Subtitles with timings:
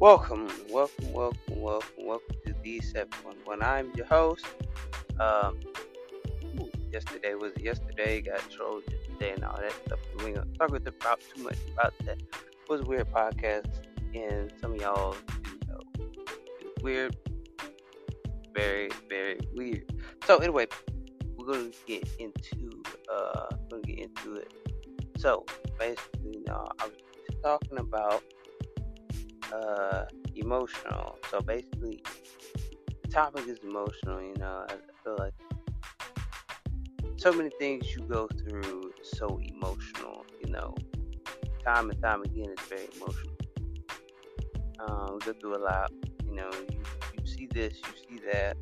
[0.00, 3.64] Welcome, welcome, welcome, welcome, welcome to the 711.
[3.64, 4.46] I'm your host.
[5.18, 5.58] Um,
[6.92, 9.98] yesterday was yesterday, got trolled yesterday and all that stuff.
[10.18, 12.16] We ain't gonna talk about too much about that.
[12.16, 13.66] It was a weird podcast,
[14.14, 16.06] and some of y'all, you know,
[16.80, 17.16] weird,
[18.54, 19.92] very, very weird.
[20.26, 20.68] So anyway,
[21.36, 24.52] we're gonna get into uh, we're gonna get into it.
[25.16, 25.44] So
[25.76, 26.94] basically, you know, I was
[27.42, 28.22] talking about
[29.52, 30.04] uh,
[30.34, 31.18] emotional.
[31.30, 32.02] So basically,
[33.02, 34.22] the topic is emotional.
[34.22, 34.74] You know, I,
[35.04, 35.34] feel like
[37.16, 40.24] so many things you go through so emotional.
[40.44, 40.74] You know,
[41.64, 43.34] time and time again, it's very emotional.
[44.80, 45.90] Um, we go through a lot.
[46.24, 46.82] You know, you,
[47.18, 48.56] you see this, you see that,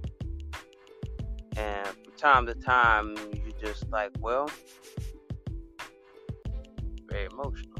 [1.56, 4.48] and from time to time, you just like, well,
[7.08, 7.75] very emotional.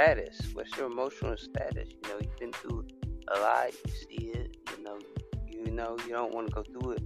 [0.00, 0.40] Status?
[0.54, 1.90] What's your emotional status?
[1.90, 2.86] You know, you've been through
[3.34, 3.70] a lot.
[3.86, 4.56] You see it.
[4.76, 4.98] You know,
[5.46, 7.02] you know you don't want to go through it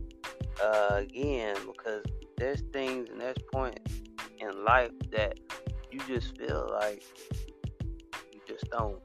[0.62, 2.04] uh, again because
[2.36, 3.92] there's things and there's points
[4.38, 5.38] in life that
[5.90, 7.02] you just feel like
[8.32, 9.00] you just don't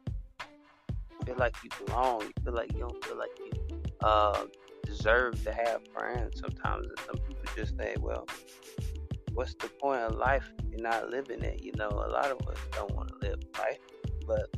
[1.25, 2.21] feel like you belong.
[2.21, 4.43] You feel like you don't feel like you uh,
[4.85, 6.85] deserve to have friends sometimes.
[7.07, 8.27] Some people just say, well,
[9.39, 11.63] what's the point of life if you're not living it?
[11.63, 13.79] You know, a lot of us don't want to live life,
[14.27, 14.53] but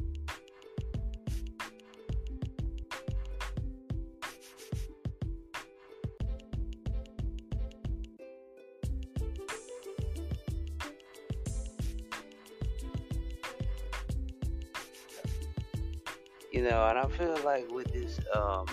[16.52, 18.66] you know, and I feel like with this um,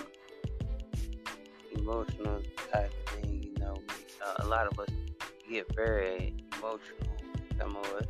[1.76, 2.40] emotional
[2.72, 3.76] type thing, you know,
[4.26, 4.88] uh, a lot of us
[5.48, 7.16] get very emotional.
[7.58, 8.06] Some of us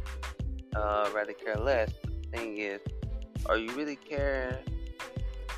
[0.75, 1.91] uh, rather care less.
[2.03, 2.81] The thing is,
[3.47, 4.57] are you really caring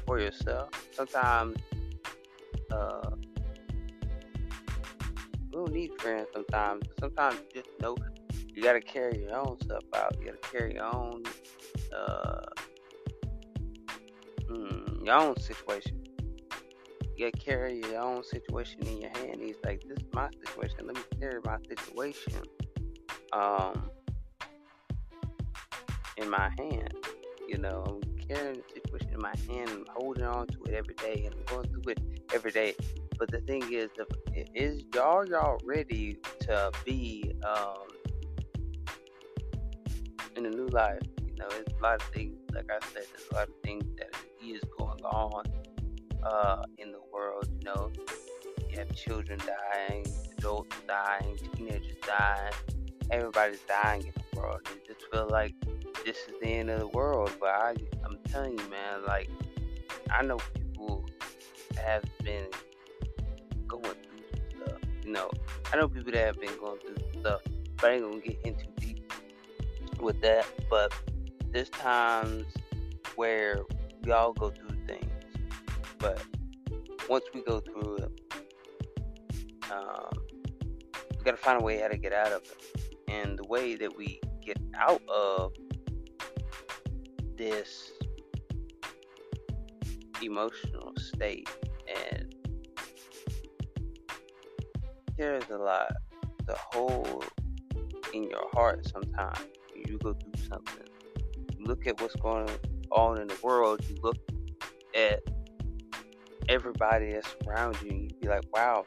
[0.07, 0.71] for yourself?
[0.93, 1.57] Sometimes
[2.71, 3.11] uh,
[5.51, 6.29] we don't need friends.
[6.33, 7.97] Sometimes, sometimes you just know
[8.55, 10.17] you gotta carry your own stuff out.
[10.21, 11.23] You gotta carry your own,
[11.97, 12.41] uh,
[14.49, 16.00] mm, your own situation
[17.21, 19.41] you carry your own situation in your hand.
[19.41, 20.87] He's like, this is my situation.
[20.87, 22.43] Let me carry my situation
[23.35, 23.91] um,
[26.17, 26.95] in my hand.
[27.47, 29.69] You know, I'm carrying the situation in my hand.
[29.71, 32.01] I'm holding on to it every day, and I'm going through it
[32.33, 32.75] every day.
[33.19, 33.91] But the thing is,
[34.55, 37.87] is y'all y'all ready to be um,
[40.37, 41.03] in a new life?
[41.27, 42.39] You know, there's a lot of things.
[42.55, 45.45] Like I said, there's a lot of things that is going on
[46.23, 47.49] uh, in the world.
[47.59, 47.93] You know,
[48.69, 50.07] you have children dying,
[50.39, 52.53] adults dying, teenagers dying.
[53.11, 54.61] Everybody's dying in the world.
[54.75, 55.55] It just feel like
[56.05, 57.33] this is the end of the world.
[57.41, 59.29] But I, I'm telling you, man, like
[60.11, 61.07] I know people
[61.77, 62.47] have been
[63.67, 64.79] going through stuff.
[65.05, 65.31] You know,
[65.73, 67.41] I know people that have been going through stuff.
[67.81, 69.13] But I ain't gonna get into deep
[70.01, 70.47] with that.
[70.69, 70.93] But
[71.51, 72.47] there's times
[73.17, 73.61] where
[74.03, 74.70] we all go through
[76.01, 76.25] but
[77.09, 78.11] once we go through it,
[79.71, 80.11] um,
[81.19, 82.89] we got to find a way how to get out of it.
[83.09, 85.53] And the way that we get out of
[87.37, 87.93] this
[90.23, 91.49] emotional state,
[91.89, 92.35] and
[95.19, 95.93] there's a lot
[96.49, 97.25] to hold
[98.15, 99.39] in your heart sometimes.
[99.75, 100.87] You go through something.
[101.59, 102.49] You look at what's going
[102.91, 103.85] on in the world.
[103.89, 104.19] You look
[104.95, 105.21] at
[106.51, 108.85] everybody that's around you, you'd be like, wow,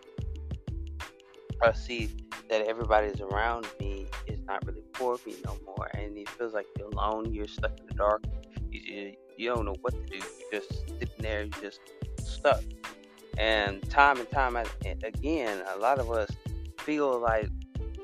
[1.63, 2.09] I see
[2.49, 6.65] that everybody's around me is not really for me no more, and it feels like
[6.77, 7.33] you're alone.
[7.33, 8.23] You're stuck in the dark.
[8.69, 10.23] You, you, you don't know what to do.
[10.51, 11.43] You're just sitting there.
[11.43, 11.79] You're just
[12.19, 12.61] stuck.
[13.37, 14.57] And time and time
[15.03, 16.29] again, a lot of us
[16.79, 17.49] feel like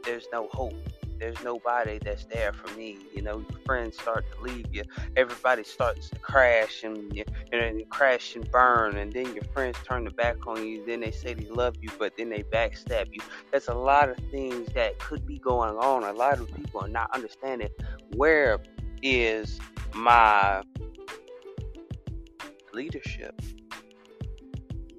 [0.06, 0.74] there's no hope
[1.19, 2.98] there's nobody that's there for me.
[3.13, 4.83] You know, your friends start to leave you.
[5.16, 9.77] Everybody starts to crash and you, know, and crash and burn, and then your friends
[9.88, 10.83] turn their back on you.
[10.86, 13.21] Then they say they love you, but then they backstab you.
[13.51, 16.04] There's a lot of things that could be going on.
[16.04, 17.69] A lot of people are not understanding
[18.15, 18.60] where
[19.01, 19.60] is
[19.94, 20.63] my
[22.74, 23.39] leadership.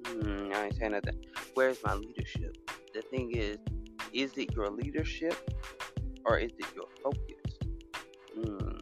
[0.03, 1.23] Mm, I ain't saying nothing.
[1.53, 2.55] Where's my leadership?
[2.93, 3.57] The thing is,
[4.13, 5.35] is it your leadership
[6.25, 7.57] or is it your focus?
[8.37, 8.81] Mm.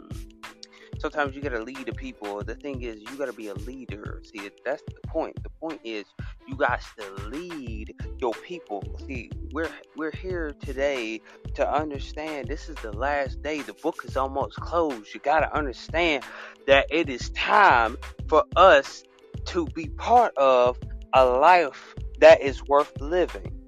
[0.99, 2.43] Sometimes you gotta lead the people.
[2.43, 4.21] The thing is, you gotta be a leader.
[4.25, 5.41] See, that's the point.
[5.43, 6.05] The point is,
[6.47, 8.83] you got to lead your people.
[9.07, 11.21] See, we're we're here today
[11.55, 13.61] to understand this is the last day.
[13.61, 15.13] The book is almost closed.
[15.13, 16.25] You gotta understand
[16.67, 17.97] that it is time
[18.27, 19.03] for us
[19.45, 20.77] to be part of
[21.13, 23.58] a life that is worth living.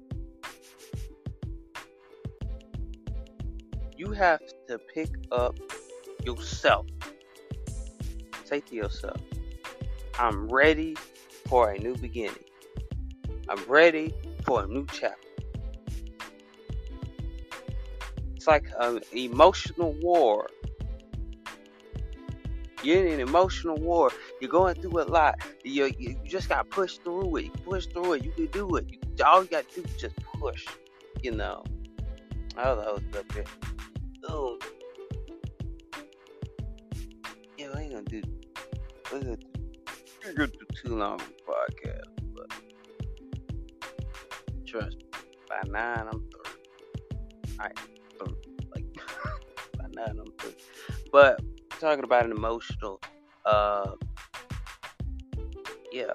[4.22, 5.58] Have to pick up
[6.24, 6.86] yourself.
[8.44, 9.20] Say to yourself,
[10.16, 10.96] I'm ready
[11.48, 12.44] for a new beginning.
[13.48, 14.14] I'm ready
[14.44, 15.16] for a new chapter.
[18.36, 20.48] It's like an emotional war.
[22.84, 24.12] You're in an emotional war.
[24.40, 25.34] You're going through a lot.
[25.64, 27.44] You, you just got pushed through it.
[27.46, 28.24] You push through it.
[28.24, 28.86] You can do it.
[28.88, 30.64] You, all you got to do is just push.
[31.22, 31.64] You know.
[32.54, 33.44] The hoes up there.
[34.34, 34.58] Oh.
[37.58, 38.22] Yeah, I ain't gonna do.
[39.12, 39.46] We're gonna do,
[40.24, 42.50] we're gonna do too long of a podcast, but
[44.66, 45.04] trust me,
[45.50, 47.58] by nine I'm through.
[47.60, 47.78] Alright,
[48.18, 48.36] through.
[48.74, 48.86] Like
[49.78, 50.54] by nine I'm through.
[51.12, 51.42] But
[51.78, 53.02] talking about an emotional,
[53.44, 53.90] uh,
[55.92, 56.06] yeah,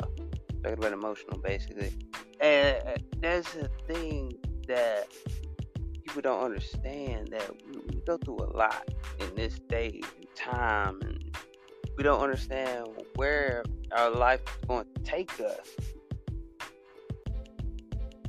[0.63, 1.93] talking about emotional basically,
[2.41, 2.81] and
[3.21, 4.31] that's a thing
[4.67, 5.07] that
[6.07, 8.87] people don't understand that we, we go through a lot
[9.19, 11.37] in this day and time, and
[11.97, 15.75] we don't understand where our life is going to take us.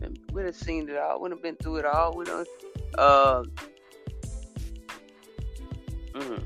[0.03, 1.21] And we'd have seen it all.
[1.21, 2.17] We'd have been through it all.
[2.17, 2.49] We don't.
[2.97, 3.45] Uh,
[6.13, 6.43] mm,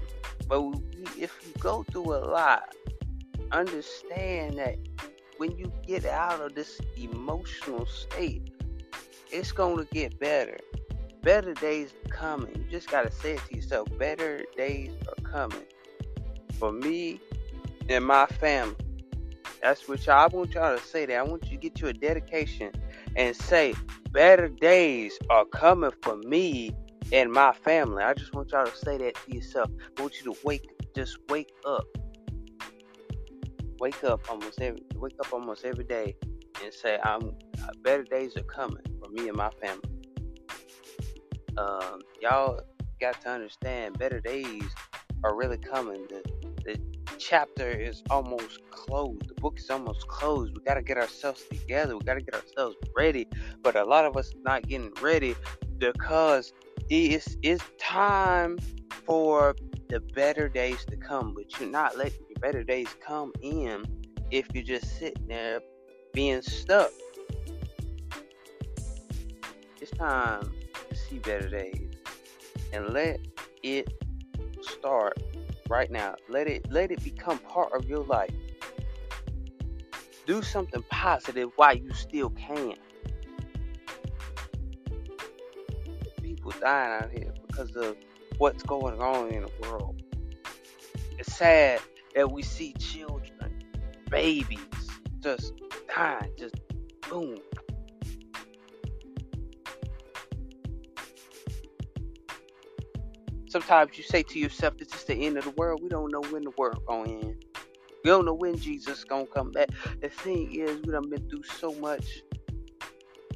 [0.46, 0.74] but we,
[1.18, 2.74] if you go through a lot,
[3.50, 4.76] understand that
[5.38, 8.50] when you get out of this emotional state,
[9.30, 10.58] it's going to get better
[11.22, 12.54] better days coming.
[12.56, 13.88] You just gotta say it to yourself.
[13.98, 15.64] Better days are coming.
[16.58, 17.20] For me
[17.88, 18.76] and my family.
[19.62, 21.16] That's what y'all I want y'all to say that.
[21.16, 22.72] I want you to get you a dedication
[23.16, 23.74] and say,
[24.10, 26.72] better days are coming for me
[27.12, 28.02] and my family.
[28.02, 29.70] I just want y'all to say that to yourself.
[29.96, 31.84] I want you to wake just wake up.
[33.78, 36.14] Wake up almost every wake up almost every day
[36.62, 37.32] and say I'm
[37.82, 40.01] better days are coming for me and my family
[41.58, 42.60] um, y'all
[43.00, 44.64] got to understand better days
[45.24, 46.06] are really coming.
[46.08, 46.22] The,
[46.64, 46.80] the
[47.18, 49.28] chapter is almost closed.
[49.28, 50.54] The book is almost closed.
[50.56, 51.96] We got to get ourselves together.
[51.96, 53.28] We got to get ourselves ready.
[53.62, 55.34] But a lot of us not getting ready
[55.78, 56.52] because
[56.88, 58.58] it's, it's time
[59.04, 59.56] for
[59.88, 61.34] the better days to come.
[61.34, 63.84] But you're not letting your better days come in
[64.30, 65.60] if you're just sitting there
[66.12, 66.90] being stuck.
[69.80, 70.52] It's time
[71.18, 71.90] better days.
[72.72, 73.20] And let
[73.62, 73.92] it
[74.60, 75.18] start
[75.68, 76.14] right now.
[76.28, 78.34] Let it let it become part of your life.
[80.26, 82.74] Do something positive while you still can.
[86.22, 87.96] People dying out here because of
[88.38, 90.02] what's going on in the world.
[91.18, 91.80] It's sad
[92.14, 93.62] that we see children,
[94.10, 94.58] babies,
[95.20, 95.52] just
[95.94, 96.54] dying, just
[97.08, 97.38] boom,
[103.52, 106.22] Sometimes you say to yourself, "This is the end of the world." We don't know
[106.30, 107.44] when the world gonna end.
[108.04, 109.68] We don't know when Jesus gonna come back.
[110.00, 112.22] The thing is, we done been through so much.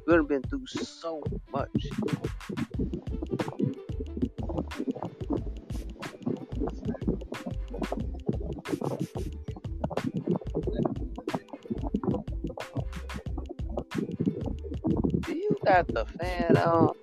[0.06, 1.86] We done been through so much.
[15.22, 16.94] Do you got the fan on?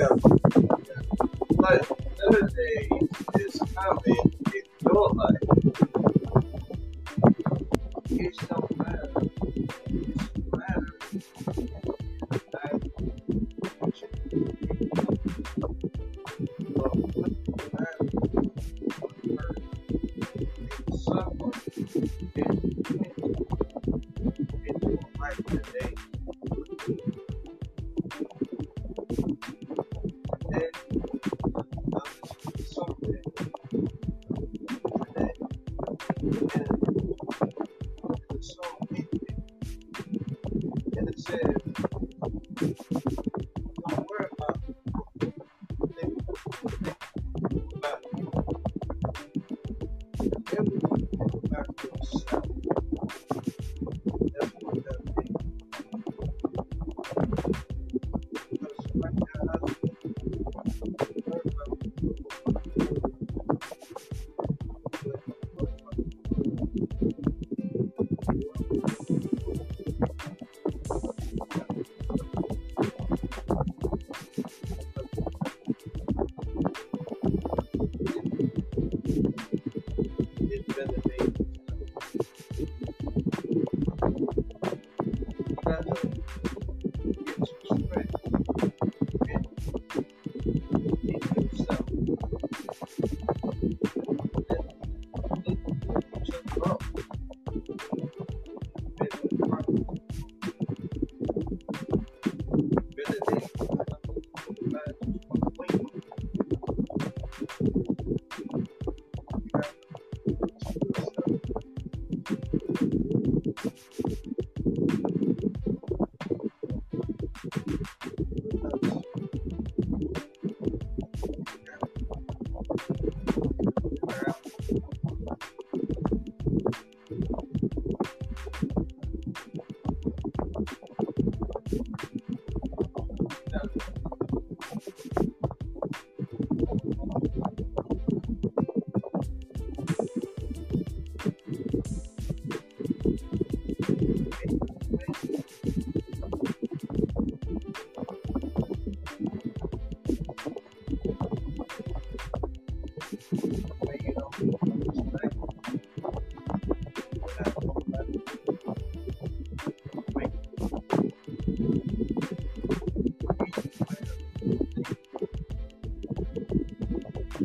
[0.00, 0.08] Yeah.
[1.56, 1.90] But
[2.24, 5.42] nowadays, it's coming in your life.
[8.48, 8.69] Something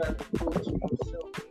[0.05, 1.44] Prove to yourself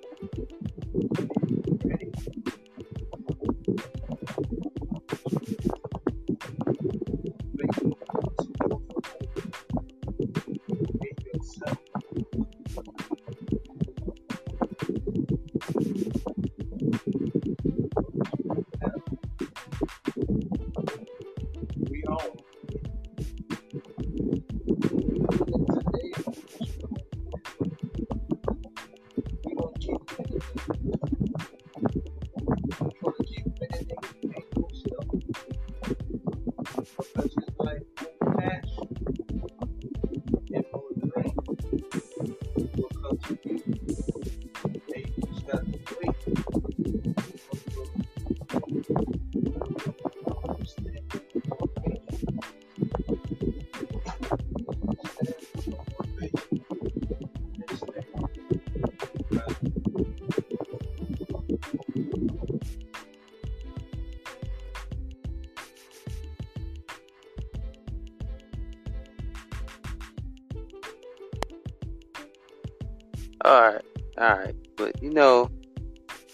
[75.14, 75.49] know,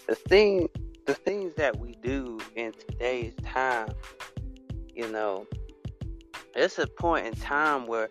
[0.07, 0.67] the thing
[1.05, 3.89] the things that we do in today's time,
[4.93, 5.45] you know,
[6.55, 8.09] it's a point in time where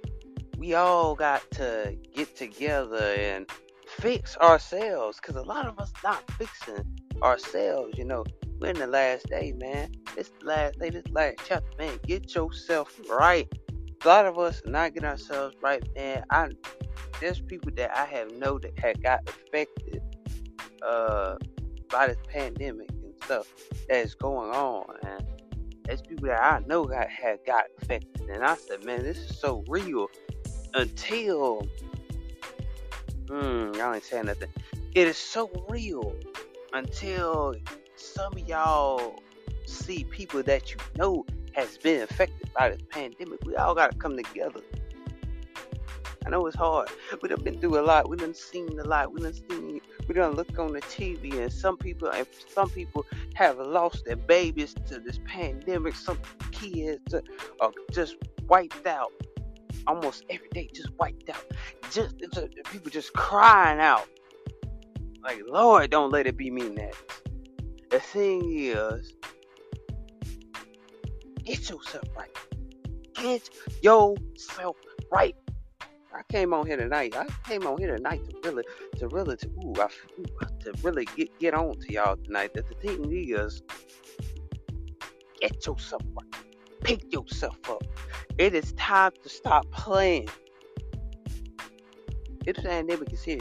[0.59, 3.51] we all got to get together and
[3.87, 6.85] fix ourselves because a lot of us not fixing
[7.23, 8.25] ourselves you know.
[8.61, 9.91] We're in the last day man.
[10.15, 11.99] This last day this last chapter man.
[12.07, 13.49] Get yourself right.
[14.05, 16.25] A lot of us not getting ourselves right man.
[16.31, 16.51] I
[17.21, 20.00] there's people that i have know that had got affected
[20.87, 21.37] uh
[21.91, 23.53] by this pandemic and stuff
[23.89, 25.25] that is going on and
[25.85, 29.39] there's people that i know got had got affected and i said man this is
[29.39, 30.09] so real
[30.75, 31.67] until
[33.31, 34.49] mm, y'all ain't saying nothing.
[34.95, 36.15] It is so real
[36.73, 37.55] until
[37.97, 39.23] some of y'all
[39.67, 43.39] see people that you know has been affected by this pandemic.
[43.45, 44.61] We all gotta come together
[46.27, 46.89] I know it's hard.
[47.23, 48.09] We done been through a lot.
[48.09, 49.13] We done seen a lot.
[49.13, 49.81] We done seen.
[50.07, 54.17] We done look on the TV, and some people, and some people have lost their
[54.17, 55.95] babies to this pandemic.
[55.95, 56.19] Some
[56.53, 57.15] kids
[57.61, 58.17] are just
[58.49, 59.13] wiped out
[59.87, 61.45] almost every day, just wiped out.
[61.91, 64.09] Just, just people just crying out,
[65.23, 67.03] like Lord, don't let it be me next.
[67.91, 69.15] The thing is,
[71.45, 72.37] get yourself right.
[73.15, 73.49] Get
[73.83, 74.77] yourself
[75.11, 75.35] right.
[76.13, 77.17] I came on here tonight.
[77.17, 78.65] I came on here tonight to really,
[78.99, 79.89] to really, to ooh, I,
[80.65, 82.53] to really get get on to y'all tonight.
[82.55, 83.63] That the thing is,
[85.41, 86.43] get yourself right.
[86.83, 87.85] Pick yourself up.
[88.39, 90.29] It is time to stop playing.
[92.45, 93.39] The pandemic is here.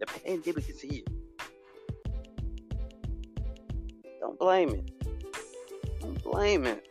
[0.00, 1.04] The pandemic is here.
[4.20, 4.90] Don't blame it.
[6.00, 6.86] Don't blame it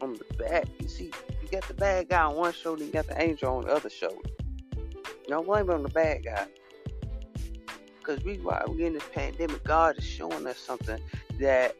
[0.00, 0.68] on the bad.
[0.80, 1.12] You see,
[1.50, 4.28] got the bad guy on one shoulder, you got the angel on the other shoulder.
[5.28, 6.46] Don't blame it on the bad guy.
[7.98, 11.00] Because we while we in this pandemic, God is showing us something
[11.38, 11.76] that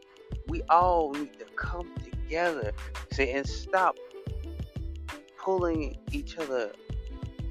[0.49, 2.73] we all need to come together
[3.13, 3.97] see, and stop
[5.39, 6.73] pulling each other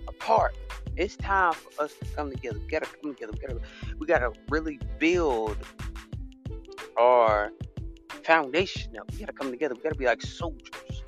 [0.08, 0.56] apart.
[0.96, 2.60] It's time for us to come together.
[2.60, 3.34] We gotta come together.
[3.34, 3.60] We gotta,
[4.00, 5.58] we gotta really build
[6.98, 7.52] our
[8.24, 9.12] foundation up.
[9.12, 9.76] We gotta come together.
[9.76, 10.99] We gotta be like soldiers.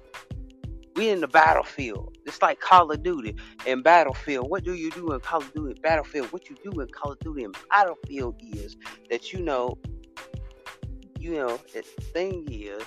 [1.01, 2.15] We in the battlefield.
[2.27, 4.51] It's like Call of Duty and Battlefield.
[4.51, 6.31] What do you do in Call of Duty Battlefield?
[6.31, 8.77] What you do in Call of Duty and Battlefield is
[9.09, 9.79] that you know,
[11.19, 12.83] you know, the thing is,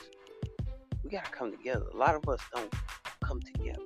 [1.03, 1.87] we gotta come together.
[1.93, 2.73] A lot of us don't
[3.25, 3.83] come together.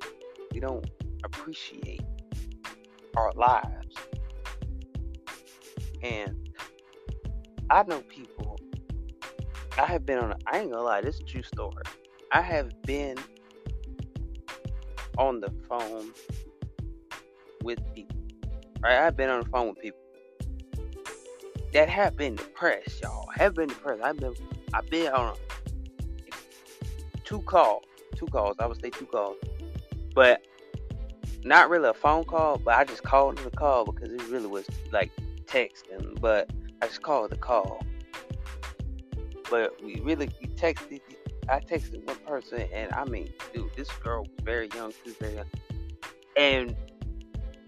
[0.53, 0.85] We don't
[1.25, 2.03] appreciate
[3.17, 3.97] our lives.
[6.03, 6.51] And
[7.71, 8.59] I know people,
[9.79, 11.83] I have been on, a, I ain't gonna lie, this is a true story.
[12.31, 13.17] I have been
[15.19, 16.13] on the phone
[17.63, 18.17] with people.
[18.83, 18.99] Right?
[18.99, 20.01] I've been on the phone with people
[21.73, 23.29] that have been depressed, y'all.
[23.35, 24.03] Have been depressed.
[24.03, 24.35] I've been
[24.73, 25.37] I've been on
[27.25, 27.85] two calls.
[28.17, 28.57] Two calls.
[28.59, 29.37] I would say two calls.
[30.15, 30.43] But
[31.45, 34.67] not really a phone call, but I just called a call because it really was
[34.93, 35.13] like
[35.47, 36.21] texting.
[36.21, 36.51] But
[36.83, 37.85] I just called the call.
[39.51, 41.01] But we really we texted.
[41.51, 44.93] I texted one person, and I mean, dude, this girl was very young.
[45.05, 45.47] Was very young,
[46.37, 46.77] and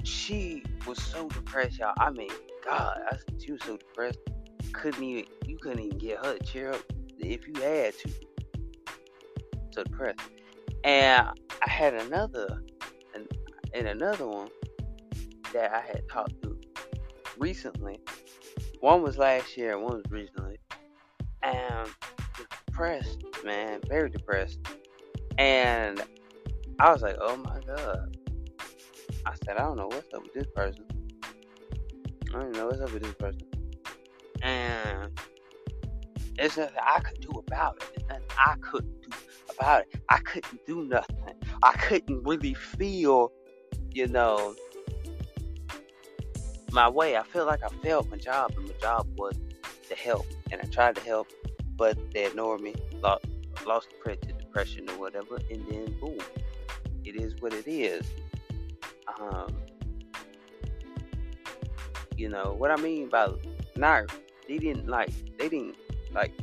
[0.04, 1.94] she was so depressed, y'all.
[1.98, 2.30] I mean,
[2.64, 4.18] God, I, she was so depressed.
[4.72, 6.82] Couldn't even you couldn't even get her to cheer up
[7.18, 8.10] if you had to.
[9.70, 10.20] So depressed,
[10.84, 11.28] and
[11.66, 12.62] I had another
[13.74, 14.48] and another one
[15.52, 16.58] that I had talked to
[17.38, 18.00] recently.
[18.80, 20.58] One was last year, one was recently.
[21.42, 21.88] And
[22.70, 24.58] depressed, man, very depressed.
[25.38, 26.02] And
[26.78, 28.16] I was like, oh my god.
[29.26, 30.84] I said, I don't know what's up with this person.
[32.34, 33.42] I don't know what's up with this person.
[34.42, 35.10] And
[36.36, 37.90] there's nothing I could do about it.
[37.94, 39.16] There's nothing I couldn't do
[39.58, 40.00] about it.
[40.08, 41.16] I couldn't do nothing.
[41.62, 43.32] I couldn't really feel
[43.92, 44.54] you know,
[46.72, 47.16] my way.
[47.16, 49.36] I feel like I failed my job, and my job was
[49.88, 51.28] to help, and I tried to help,
[51.80, 53.24] but they ignored me, lost,
[53.66, 56.18] lost the credit to depression or whatever, and then boom,
[57.06, 58.06] it is what it is.
[59.18, 59.56] Um,
[62.18, 63.32] you know what I mean by
[63.76, 64.12] not
[64.46, 65.76] they didn't like they didn't
[66.12, 66.34] like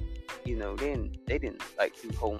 [0.44, 2.40] you know they didn't they didn't like do home.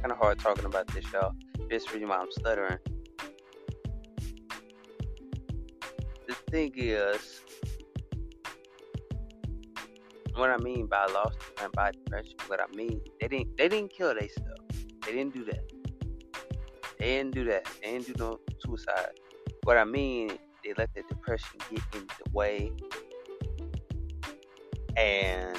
[0.00, 1.34] Kind of hard talking about this, y'all.
[1.68, 2.78] This reason why I'm stuttering.
[6.28, 7.40] The thing is,
[10.38, 13.90] what I mean by lost and by depression, what I mean, they didn't they didn't
[13.90, 14.60] kill themselves.
[15.04, 15.64] They didn't do that.
[16.98, 17.66] They didn't do that.
[17.82, 19.18] They didn't do no suicide.
[19.64, 20.30] What I mean,
[20.64, 22.72] they let the depression get in the way
[24.96, 25.56] and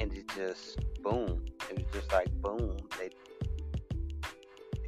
[0.00, 1.44] and it just boom.
[1.70, 2.76] It was just like boom.
[2.98, 3.10] They,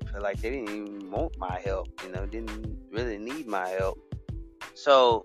[0.01, 3.69] they felt like they didn't even want my help, you know, didn't really need my
[3.69, 4.08] help.
[4.81, 5.25] So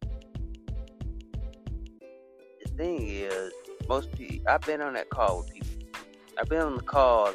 [2.64, 3.54] the thing is,
[3.88, 5.70] most people I've been on that call with people.
[6.40, 7.34] I've been on the call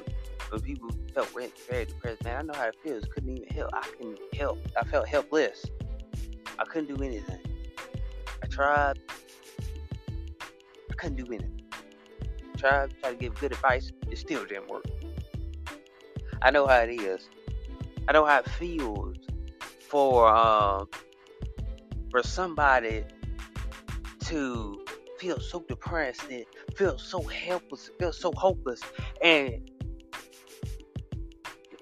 [0.51, 2.25] when people felt very depressed.
[2.25, 3.05] Man, I know how it feels.
[3.05, 3.71] Couldn't even help.
[3.73, 4.59] I couldn't help.
[4.77, 5.65] I felt helpless.
[6.59, 7.39] I couldn't do anything.
[8.43, 8.99] I tried.
[10.91, 11.59] I couldn't do anything
[12.59, 14.85] tried, try to give good advice, it still didn't work.
[16.43, 17.29] I know how it is.
[18.09, 19.17] I know how it feels
[19.89, 20.89] for um
[22.11, 23.05] for somebody
[24.21, 24.85] to
[25.19, 26.45] feel so depressed and
[26.77, 28.81] feel so helpless, feel so hopeless,
[29.23, 29.71] and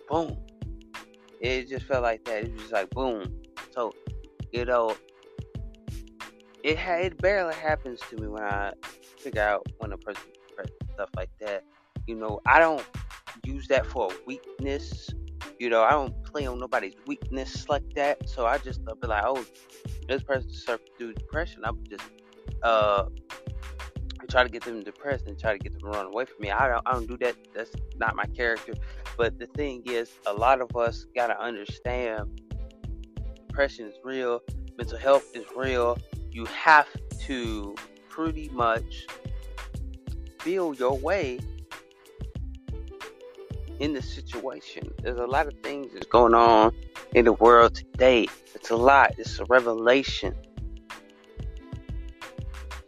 [0.09, 0.37] boom,
[1.41, 2.45] it just felt like that.
[2.45, 3.43] It was just like boom.
[3.71, 3.93] So,
[4.53, 4.97] you know,
[6.63, 8.73] it ha- it barely happens to me when I
[9.19, 10.23] figure out when a person
[10.95, 11.63] stuff like that.
[12.07, 12.85] You know, I don't
[13.45, 15.11] use that for a weakness.
[15.59, 18.29] You know, I don't play on nobody's weakness like that.
[18.29, 19.45] So I just I'll be like, oh,
[20.09, 21.65] this person suffers through depression.
[21.65, 22.05] I would just
[22.63, 23.05] uh
[24.29, 26.51] try to get them depressed and try to get them to run away from me.
[26.51, 27.37] I don't I don't do that.
[27.55, 28.75] That's not my character.
[29.17, 32.41] But the thing is, a lot of us gotta understand
[33.49, 34.41] depression is real,
[34.77, 35.99] mental health is real.
[36.31, 36.89] You have
[37.23, 37.75] to
[38.09, 39.07] pretty much
[40.41, 41.39] feel your way
[43.81, 44.93] in the situation.
[45.03, 46.75] There's a lot of things that's going on
[47.15, 48.29] in the world today.
[48.55, 49.15] It's a lot.
[49.19, 50.35] It's a revelation.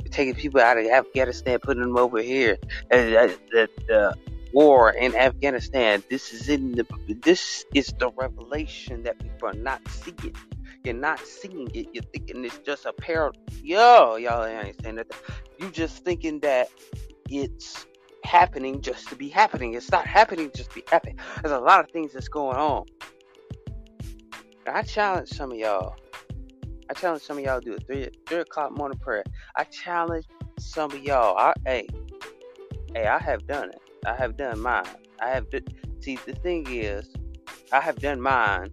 [0.02, 2.58] You're taking people out of Afghanistan, putting them over here.
[2.90, 4.14] The, the, the
[4.52, 6.02] war in Afghanistan.
[6.08, 6.86] This is in the.
[7.22, 10.34] This is the revelation that people are not seeing.
[10.84, 11.88] You're not seeing it.
[11.92, 13.30] You're thinking it's just a pair.
[13.62, 15.06] Yo, y'all ain't saying that.
[15.58, 16.68] You just thinking that
[17.28, 17.86] it's
[18.24, 19.74] happening just to be happening.
[19.74, 21.18] It's not happening just to be happening.
[21.42, 22.86] There's a lot of things that's going on.
[24.66, 25.96] I challenge some of y'all.
[26.90, 29.24] I challenge some of y'all to do a three three o'clock morning prayer.
[29.56, 30.26] I challenge
[30.58, 31.36] some of y'all.
[31.36, 31.88] I hey,
[32.94, 33.80] hey, I have done it.
[34.06, 34.84] I have done mine.
[35.20, 35.46] I have
[36.00, 37.10] see the thing is,
[37.72, 38.72] I have done mine.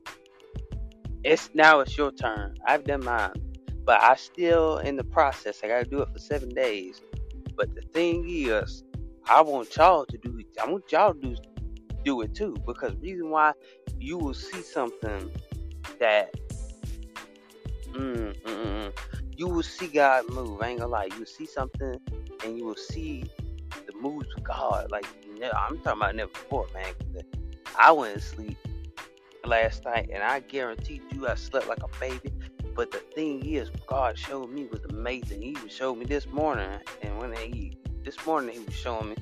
[1.23, 2.55] It's now it's your turn.
[2.65, 3.33] I've done mine,
[3.83, 5.61] but I still in the process.
[5.63, 7.01] I got to do it for seven days.
[7.57, 8.83] But the thing is,
[9.27, 10.47] I want y'all to do it.
[10.61, 11.35] I want y'all to do,
[12.03, 12.55] do it too.
[12.65, 13.53] Because reason why
[13.99, 15.31] you will see something
[15.99, 16.33] that
[17.89, 18.93] mm, mm, mm, mm,
[19.35, 20.61] you will see God move.
[20.61, 21.05] I ain't gonna lie.
[21.05, 21.99] You will see something
[22.43, 23.25] and you will see
[23.71, 24.91] the moves of God.
[24.91, 25.05] Like
[25.41, 26.93] I'm talking about never before, man.
[27.77, 28.57] I went to sleep
[29.43, 32.31] last night and I guarantee you I slept like a baby.
[32.75, 35.41] But the thing is, God showed me was amazing.
[35.41, 36.69] He even showed me this morning,
[37.01, 39.15] and when he this morning he was showing me,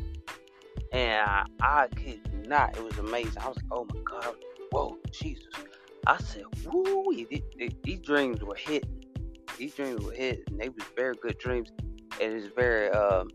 [0.92, 2.78] and I, I could not.
[2.78, 3.42] It was amazing.
[3.42, 4.36] I was like, oh my God,
[4.72, 5.48] whoa, Jesus.
[6.06, 7.16] I said, woo,
[7.84, 9.06] these dreams were hitting.
[9.58, 10.44] These dreams were hitting.
[10.50, 11.72] And they was very good dreams,
[12.20, 13.30] and it's very, um,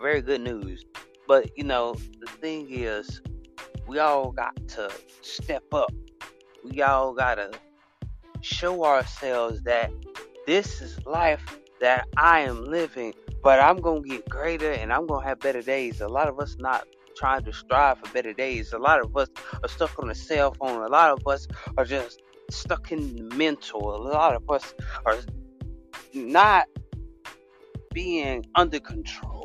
[0.00, 0.84] very good news.
[1.26, 3.22] But you know, the thing is,
[3.86, 4.90] we all got to
[5.22, 5.92] step up.
[6.62, 7.52] We all gotta
[8.42, 9.90] show ourselves that
[10.46, 11.44] this is life
[11.80, 16.00] that I am living, but I'm gonna get greater and I'm gonna have better days.
[16.00, 18.72] A lot of us not trying to strive for better days.
[18.72, 19.28] A lot of us
[19.62, 20.82] are stuck on the cell phone.
[20.82, 23.94] A lot of us are just stuck in the mental.
[23.94, 24.74] A lot of us
[25.06, 25.16] are
[26.14, 26.66] not
[27.92, 29.41] being under control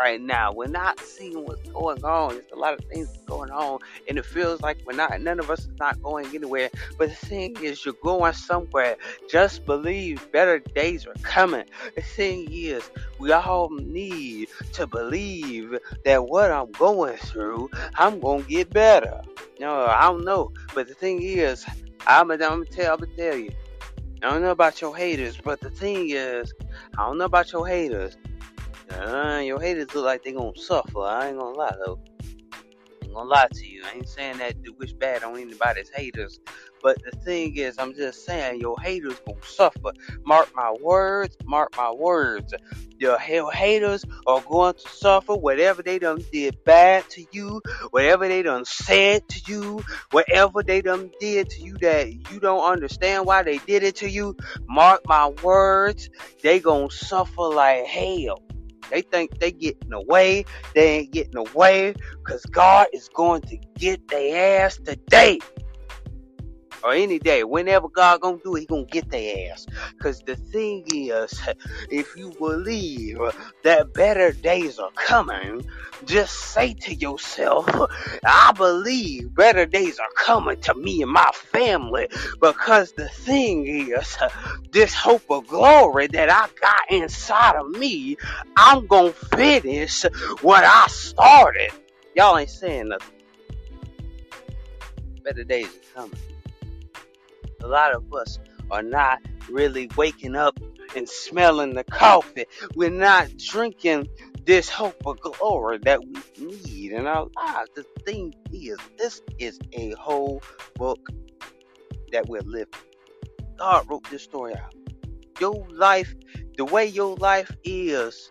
[0.00, 0.52] right now.
[0.52, 2.34] We're not seeing what's going on.
[2.34, 5.20] There's a lot of things going on, and it feels like we're not.
[5.20, 6.70] None of us is not going anywhere.
[6.98, 8.96] But the thing is, you're going somewhere.
[9.28, 11.64] Just believe better days are coming.
[11.94, 18.42] The thing is, we all need to believe that what I'm going through, I'm gonna
[18.42, 19.20] get better.
[19.58, 21.66] No, I don't know, but the thing is,
[22.06, 23.52] I'm, I'm gonna tell, I'm gonna tell you.
[24.22, 26.52] I don't know about your haters, but the thing is,
[26.98, 28.18] I don't know about your haters,
[28.92, 31.00] uh, your haters look like they gonna suffer.
[31.00, 31.98] I ain't gonna lie though.
[32.22, 33.82] I ain't gonna lie to you.
[33.84, 36.40] I ain't saying that to wish bad on anybody's haters.
[36.82, 39.92] But the thing is, I'm just saying your haters gonna suffer.
[40.24, 42.54] Mark my words, mark my words.
[42.98, 48.28] Your hell haters are going to suffer whatever they done did bad to you, whatever
[48.28, 53.24] they done said to you, whatever they done did to you that you don't understand
[53.24, 54.36] why they did it to you.
[54.68, 56.10] Mark my words,
[56.42, 58.42] they gonna suffer like hell.
[58.90, 60.44] They think they getting away.
[60.74, 65.38] They ain't getting away because God is going to get their ass today
[66.82, 69.66] or any day, whenever God gonna do it, He gonna get their ass.
[70.00, 71.40] Cause the thing is,
[71.90, 73.18] if you believe
[73.62, 75.64] that better days are coming,
[76.04, 77.68] just say to yourself,
[78.24, 82.08] I believe better days are coming to me and my family.
[82.40, 84.16] Because the thing is,
[84.72, 88.16] this hope of glory that I got inside of me,
[88.56, 90.04] I'm gonna finish
[90.42, 91.72] what I started.
[92.14, 93.16] Y'all ain't saying nothing.
[95.22, 96.18] Better days are coming
[97.62, 98.38] a lot of us
[98.70, 99.18] are not
[99.50, 100.58] really waking up
[100.96, 102.46] and smelling the coffee.
[102.74, 104.08] We're not drinking
[104.44, 107.70] this hope of glory that we need in our lives.
[107.74, 110.42] The thing is, this is a whole
[110.76, 111.00] book
[112.12, 112.74] that we're living.
[113.58, 114.74] God wrote this story out.
[115.40, 116.14] Your life
[116.56, 118.30] The way your life is,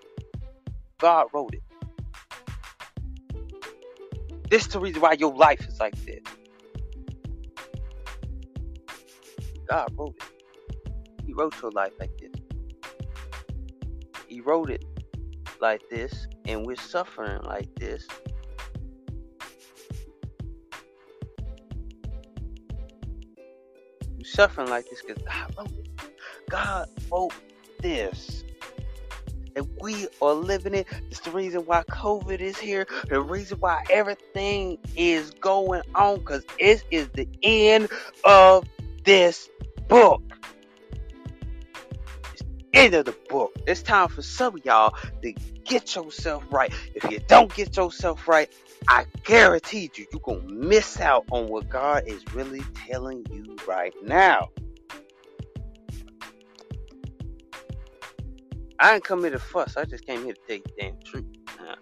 [0.99, 1.63] God wrote it.
[4.49, 6.21] This is the reason why your life is like this.
[9.69, 10.23] God wrote it.
[11.25, 12.31] He wrote your life like this.
[14.27, 14.83] He wrote it
[15.61, 18.07] like this, and we're suffering like this.
[24.17, 25.89] We're suffering like this because God wrote it.
[26.49, 27.33] God wrote
[27.79, 28.43] this.
[29.55, 30.87] And we are living it.
[31.09, 32.87] It's the reason why COVID is here.
[33.09, 36.19] The reason why everything is going on.
[36.19, 37.89] Because it is the end
[38.23, 38.63] of
[39.03, 39.49] this
[39.87, 40.21] book.
[42.33, 43.53] It's end of the book.
[43.67, 45.33] It's time for some of y'all to
[45.65, 46.73] get yourself right.
[46.95, 48.51] If you don't get yourself right,
[48.87, 53.55] I guarantee you, you're going to miss out on what God is really telling you
[53.67, 54.49] right now.
[58.79, 59.75] I ain't come here to fuss.
[59.75, 61.25] I just came here to tell you the damn truth.
[61.59, 61.75] Nah.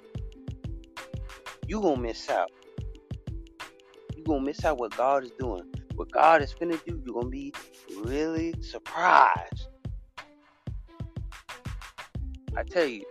[1.67, 2.51] You gonna miss out.
[4.15, 5.63] You gonna miss out what God is doing.
[5.97, 7.51] What God is gonna do, you're gonna be
[8.03, 9.67] really surprised.
[12.55, 13.03] I tell you,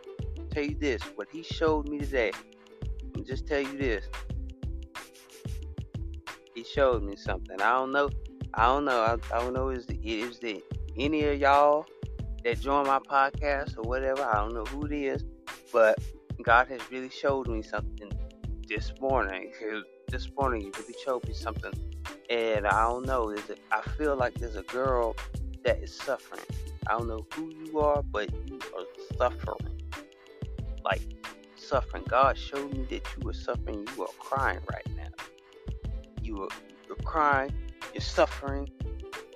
[0.52, 2.30] tell you this, what he showed me today.
[3.16, 4.06] I'll just tell you this.
[6.54, 7.60] He showed me something.
[7.60, 8.08] I don't know.
[8.54, 9.00] I don't know.
[9.00, 9.70] I, I don't know.
[9.70, 10.62] Is is the
[10.96, 11.86] any of y'all
[12.44, 14.22] that join my podcast or whatever.
[14.22, 15.24] I don't know who it is,
[15.72, 15.98] but
[16.40, 18.12] God has really showed me something
[18.68, 19.52] this morning.
[20.08, 21.72] This morning, He really showed me something,
[22.30, 23.30] and I don't know.
[23.30, 23.60] Is it?
[23.70, 25.16] I feel like there's a girl
[25.64, 26.42] that is suffering.
[26.86, 28.84] I don't know who you are, but you are
[29.16, 29.80] suffering.
[30.84, 31.02] Like
[31.56, 32.04] suffering.
[32.08, 33.86] God showed me that you were suffering.
[33.96, 35.08] You are crying right now.
[36.22, 36.48] You are
[36.86, 37.52] you're crying.
[37.92, 38.68] You're suffering,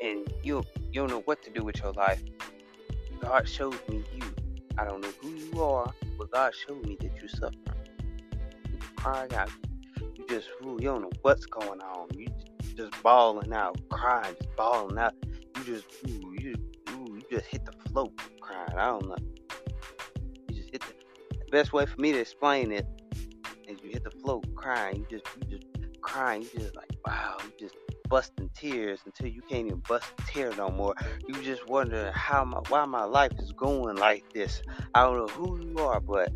[0.02, 2.22] and you you don't know what to do with your life.
[3.20, 4.22] God showed me you.
[4.78, 7.60] I don't know who you are, but God showed me that you're suffering.
[8.70, 9.50] You're crying out.
[10.00, 12.08] You just, you don't know what's going on.
[12.14, 12.28] You
[12.80, 15.12] just bawling out, crying, just bawling out.
[15.56, 16.54] You just, ooh, you,
[16.90, 18.72] ooh, you just hit the float crying.
[18.76, 19.16] I don't know.
[20.48, 20.94] You just hit the,
[21.38, 22.86] the best way for me to explain it
[23.68, 24.96] is you hit the float crying.
[25.10, 25.66] You just, you just
[26.00, 26.42] crying.
[26.42, 27.36] You just like, wow.
[27.44, 27.76] You just
[28.08, 30.94] busting tears until you can't even bust a tear no more.
[31.28, 34.62] You just wonder how my why my life is going like this.
[34.94, 36.32] I don't know who you are, but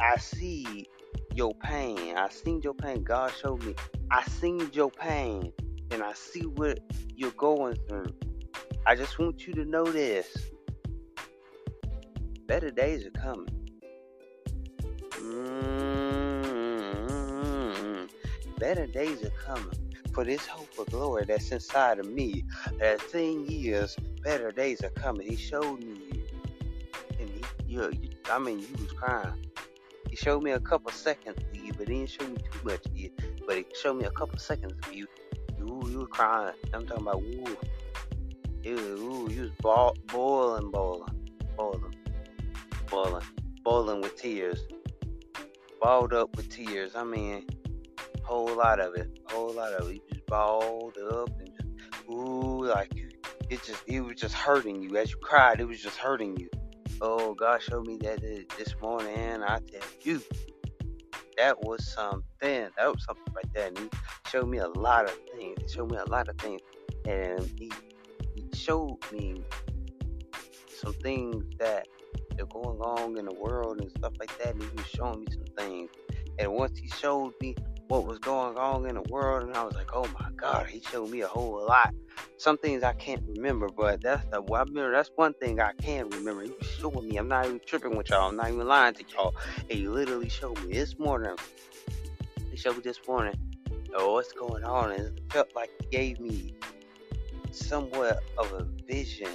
[0.00, 0.88] I see
[1.34, 2.16] your pain.
[2.16, 3.04] I seen your pain.
[3.04, 3.74] God showed me.
[4.10, 5.52] I seen your pain
[5.90, 6.80] and I see what
[7.16, 8.14] you're going through.
[8.86, 10.36] I just want you to know this.
[12.46, 13.48] Better days are coming.
[15.12, 16.24] Mm-hmm.
[18.58, 22.44] Better days are coming for this hope of glory that's inside of me.
[22.78, 25.26] That thing is, better days are coming.
[25.26, 26.22] He showed me.
[27.18, 27.90] And he, you,
[28.30, 29.46] I mean, you was crying.
[30.10, 31.38] He showed me a couple seconds
[31.76, 33.10] but he didn't show me too much of you.
[33.46, 35.06] But he showed me a couple seconds of you.
[35.60, 36.54] Ooh, you were crying.
[36.72, 37.56] I'm talking about, ooh.
[38.62, 41.14] Ew, ooh, you was ball, boiling, boiling,
[41.56, 41.94] boiling,
[42.90, 43.24] boiling,
[43.62, 44.60] boiling with tears.
[45.80, 46.96] Balled up with tears.
[46.96, 47.46] I mean,
[48.22, 49.96] whole lot of it, whole lot of it.
[49.96, 52.96] You just balled up and just ooh, like
[53.50, 55.60] it just it was just hurting you as you cried.
[55.60, 56.48] It was just hurting you.
[57.00, 58.20] Oh, God showed me that
[58.56, 60.22] this morning, I tell you,
[61.36, 62.24] that was something.
[62.76, 63.68] That was something right there.
[63.68, 63.90] And he
[64.30, 65.56] showed me a lot of things.
[65.62, 66.60] He showed me a lot of things,
[67.06, 67.72] and he,
[68.34, 69.42] he showed me
[70.68, 71.86] some things that
[72.38, 74.54] are going on in the world and stuff like that.
[74.54, 75.90] And he was showing me some things.
[76.38, 77.54] And once he showed me
[77.88, 80.80] what was going on in the world, and I was like, oh my God, he
[80.80, 81.94] showed me a whole lot.
[82.38, 86.08] Some things I can't remember, but that's the I remember that's one thing I can
[86.10, 86.42] remember.
[86.42, 87.16] He showed me.
[87.16, 88.28] I'm not even tripping with y'all.
[88.28, 89.34] I'm not even lying to y'all.
[89.68, 91.36] He literally showed me this morning.
[92.50, 93.34] He showed me this morning.
[93.94, 94.92] Oh, what's going on?
[94.92, 96.54] And it felt like he gave me
[97.50, 99.30] somewhat of a vision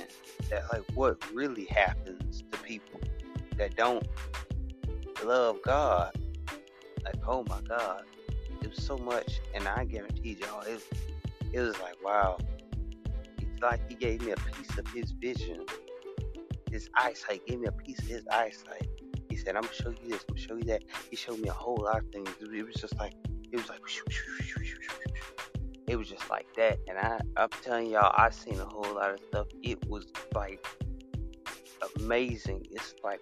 [0.50, 3.00] that like what really happens to people
[3.58, 4.08] that don't
[5.24, 6.16] love God.
[7.06, 8.04] Like, oh my God
[8.62, 10.82] it was so much, and I guarantee y'all, it,
[11.52, 12.38] it was like, wow.
[13.40, 15.66] It's like he gave me a piece of his vision,
[16.72, 18.88] his eyesight, gave me a piece of his eyesight.
[19.30, 20.84] He said, I'm gonna show you this, I'm gonna show you that.
[21.10, 22.30] He showed me a whole lot of things.
[22.42, 23.14] It was just like,
[23.52, 23.82] it was like,
[25.88, 26.80] it was just like that.
[26.88, 29.48] And I, I'm telling y'all, I seen a whole lot of stuff.
[29.64, 30.66] It was like
[31.98, 32.66] amazing.
[32.72, 33.22] It's like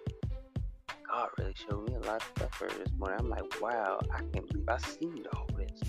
[1.10, 3.18] God really showed me a lot of stuff for this morning.
[3.20, 5.80] I'm like, wow, I can't believe I seen all this.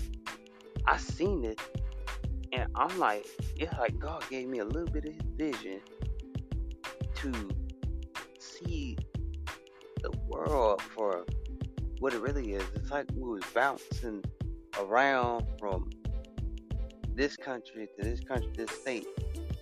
[0.86, 1.60] I seen it,
[2.52, 5.80] and I'm like, it's like God gave me a little bit of His vision
[7.16, 7.50] to
[8.38, 8.96] see
[10.02, 11.26] the world for
[11.98, 12.64] what it really is.
[12.74, 14.24] It's like we was bouncing
[14.78, 15.90] around from
[17.14, 19.06] this country to this country, this state.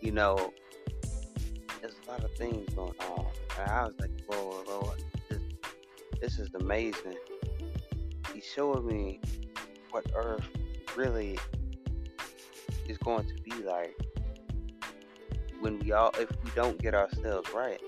[0.00, 0.52] You know,
[1.80, 3.26] there's a lot of things going on.
[3.58, 5.02] And I was like, whoa, Lord,
[6.20, 7.16] this is amazing.
[8.34, 9.20] He's showing me
[9.90, 10.48] what Earth
[10.96, 11.38] really
[12.88, 13.96] is going to be like
[15.60, 17.80] when we all, if we don't get ourselves right.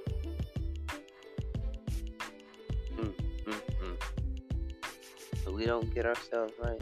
[2.97, 3.15] Mm,
[3.45, 5.55] mm, mm.
[5.55, 6.81] We don't get ourselves right,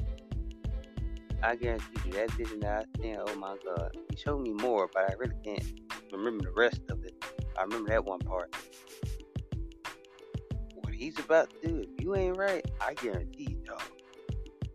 [1.43, 3.97] I guarantee you that vision that I seen, oh my God.
[4.11, 5.65] He showed me more, but I really can't
[6.13, 7.15] remember the rest of it.
[7.57, 8.55] I remember that one part.
[10.99, 13.81] He's about to do, if you ain't right, I guarantee y'all.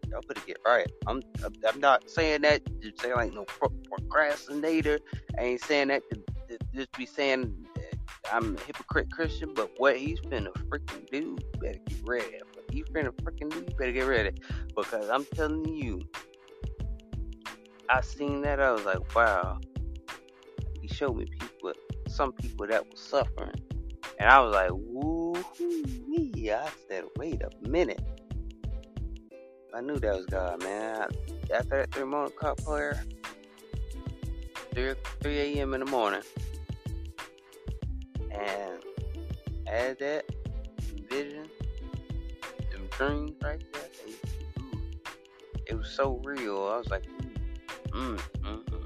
[0.09, 0.89] Y'all better get right.
[1.05, 4.99] I'm I'm not saying that to say like no procrastinator.
[5.37, 6.15] I ain't saying that to,
[6.49, 7.53] to just be saying
[8.31, 12.39] I'm a hypocrite Christian, but what he's finna freaking do, better get ready.
[12.53, 14.31] What he's finna freaking do, better get ready.
[14.75, 16.01] Because I'm telling you,
[17.89, 19.59] I seen that, I was like, wow.
[20.81, 21.73] He showed me people,
[22.07, 23.55] some people that were suffering.
[24.19, 25.12] And I was like, woo
[25.51, 28.01] I said, wait a minute.
[29.73, 31.07] I knew that was God, man.
[31.53, 33.03] After that three morning cop prayer,
[34.73, 35.73] 3, 3 a.m.
[35.73, 36.21] in the morning.
[38.31, 38.79] And
[39.67, 40.25] as that
[41.09, 41.49] vision,
[42.71, 44.13] them dreams right there, they,
[45.67, 46.67] it was so real.
[46.67, 47.05] I was like,
[47.93, 48.82] Mm, mm, mm.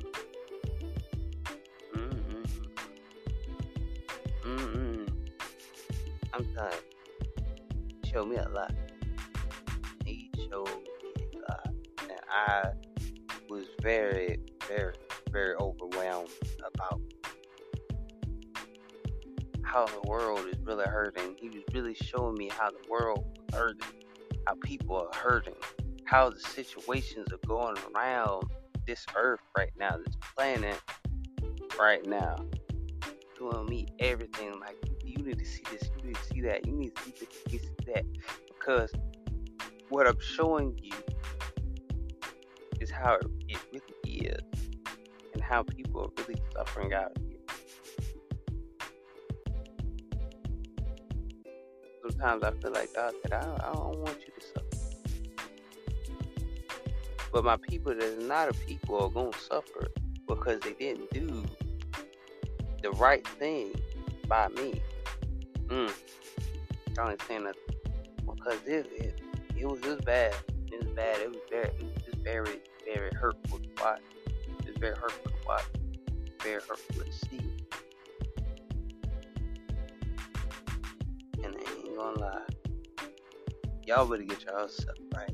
[6.37, 6.75] I'm tired.
[8.05, 8.71] Show me a lot.
[10.05, 11.69] He showed me a lot.
[12.01, 12.69] And I
[13.49, 14.93] was very, very,
[15.31, 17.01] very overwhelmed about
[19.63, 21.35] how the world is really hurting.
[21.39, 23.87] He was really showing me how the world is hurting,
[24.45, 25.55] how people are hurting,
[26.05, 28.43] how the situations are going around
[28.85, 30.79] this earth right now, this planet
[31.79, 32.35] right now,
[33.39, 34.59] doing me everything.
[34.59, 34.96] Like you
[35.27, 37.51] need to see this, you need to see that, you need to see this, you
[37.51, 38.05] need to see that,
[38.47, 38.91] because
[39.89, 40.93] what I'm showing you
[42.79, 43.15] is how
[43.49, 44.41] it really is,
[45.33, 47.37] and how people are really suffering out here.
[52.01, 54.63] Sometimes I feel like God said, I, I don't want you to suffer.
[57.33, 59.87] But my people that's not a people are going to suffer
[60.27, 61.43] because they didn't do
[62.81, 63.73] the right thing
[64.27, 64.81] by me.
[65.67, 65.91] Mm.
[66.91, 67.55] I don't saying that
[68.25, 69.21] because it, it,
[69.55, 70.33] it was just bad.
[70.71, 71.19] It was bad.
[71.19, 74.01] It was very, it was just very, very hurtful to watch.
[74.25, 75.65] It was very hurtful to watch.
[76.41, 77.41] Very hurtful to see.
[81.43, 82.41] And I ain't gonna lie.
[83.85, 85.33] Y'all better get y'all stuff right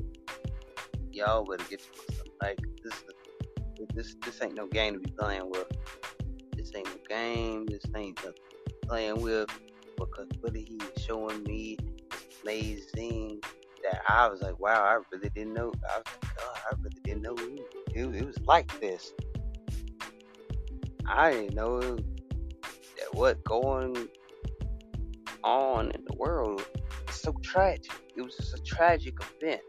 [1.14, 3.04] y'all better get yourself like this.
[3.94, 5.66] This this ain't no game to be playing with.
[6.56, 7.66] This ain't no game.
[7.66, 8.34] This ain't the
[8.86, 9.48] playing with
[9.98, 11.76] because really he was showing me
[12.42, 13.40] amazing
[13.82, 15.72] that I was like, wow, I really didn't know.
[15.90, 17.36] I was like, I really didn't know
[17.94, 19.12] it, it was like this.
[21.06, 24.08] I didn't know that what going
[25.42, 26.66] on in the world
[27.08, 27.92] is so tragic.
[28.16, 29.60] It was just a tragic event.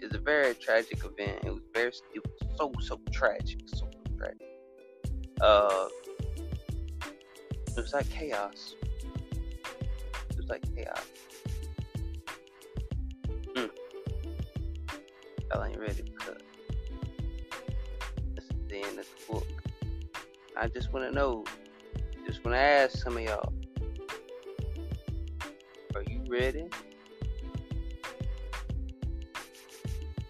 [0.00, 1.44] It's a very tragic event.
[1.44, 4.48] It was very, it was so so tragic, so, so tragic.
[5.40, 5.88] Uh,
[7.76, 8.74] it was like chaos.
[10.30, 11.06] It was like chaos.
[13.54, 13.70] Mm.
[15.64, 16.42] Ain't ready cut.
[18.34, 19.46] This is the end of the book.
[20.56, 21.44] I just want to know,
[22.26, 23.52] just want to ask some of y'all,
[25.94, 26.68] are you ready?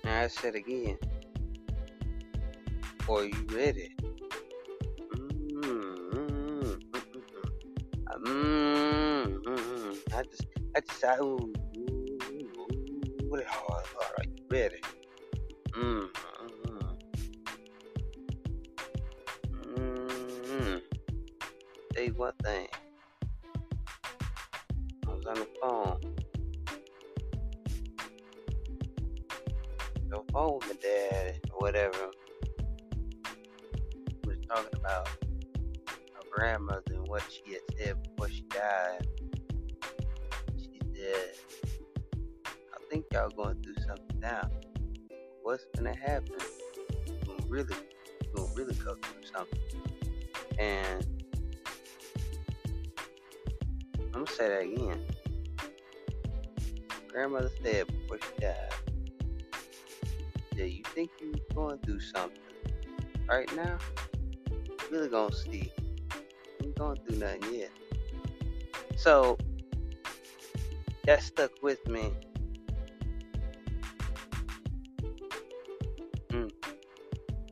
[0.05, 0.98] Now I said again.
[3.09, 3.94] Are you ready?
[8.32, 9.92] Mm-hmm.
[10.16, 14.80] I just, I just, I, ooh, ooh, ooh, are you ready?
[15.72, 16.12] Mm-hmm.
[67.09, 67.71] Going nothing yet."
[68.96, 69.38] So
[71.05, 72.13] that stuck with me.
[76.31, 76.50] Mm.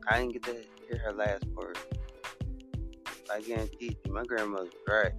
[0.07, 0.53] I didn't get to
[0.87, 1.77] hear her last word.
[3.31, 5.11] I guarantee you, my grandmother's right.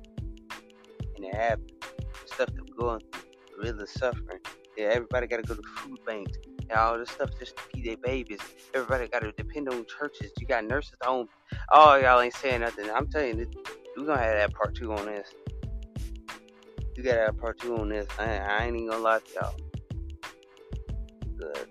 [1.16, 1.72] And it happened.
[1.80, 4.40] The stuff that we're going through, really suffering.
[4.76, 7.84] Yeah, everybody got to go to food banks and all this stuff just to feed
[7.84, 8.40] their babies.
[8.74, 10.32] Everybody got to depend on churches.
[10.40, 11.28] You got nurses home.
[11.70, 12.90] Oh, y'all ain't saying nothing.
[12.90, 13.50] I'm telling you,
[13.96, 15.32] we're to have that part two on this.
[16.96, 18.06] You got to have part two on this.
[18.18, 19.54] I, I ain't even to lie to y'all.
[21.38, 21.68] Good.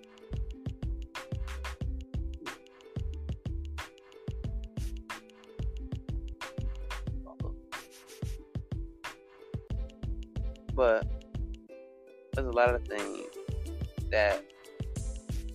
[10.74, 11.06] But
[12.34, 13.28] there's a lot of things
[14.10, 14.44] that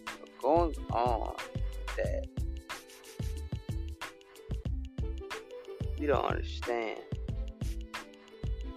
[0.06, 1.34] are going on
[1.96, 2.35] that
[5.98, 7.00] we don't understand.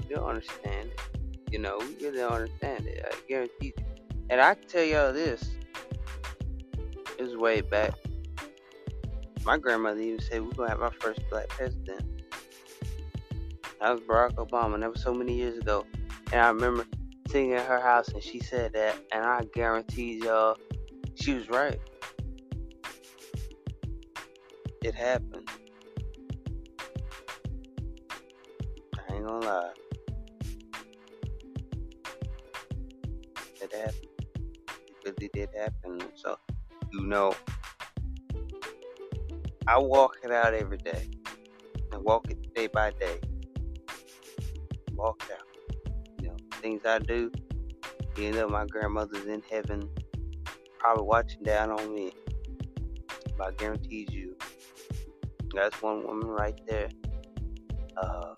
[0.08, 1.02] We don't understand it.
[1.52, 3.06] You know, we really don't understand it.
[3.06, 3.86] I guarantee you.
[4.30, 5.50] And I tell y'all this.
[7.18, 7.94] It was way back.
[9.44, 12.24] My grandmother even said we're gonna have our first black president.
[13.82, 15.86] That was Barack Obama, and that was so many years ago.
[16.32, 16.86] And I remember
[17.30, 20.58] sitting at her house and she said that, and I guarantee y'all,
[21.16, 21.80] she was right.
[24.84, 25.50] It happened.
[29.20, 29.72] Ain't gonna lie.
[33.62, 34.08] It happened.
[34.68, 36.02] It really did happen.
[36.16, 36.38] So,
[36.92, 37.34] you know,
[39.68, 41.10] I walk it out every day.
[41.92, 43.20] And walk it day by day.
[44.94, 45.46] Walk out
[46.22, 47.32] you know, things I do,
[48.18, 49.90] even though my grandmother's in heaven,
[50.78, 52.12] probably watching down on me.
[53.38, 54.36] But I guarantee you,
[55.54, 56.90] that's one woman right there.
[57.98, 58.34] Uh,